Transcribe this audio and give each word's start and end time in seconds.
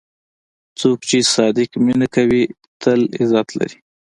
څوک 0.79 0.99
چې 1.09 1.17
صادق 1.35 1.69
مینه 1.85 2.07
کوي، 2.15 2.43
تل 2.81 3.01
عزت 3.19 3.47
لري. 3.59 3.77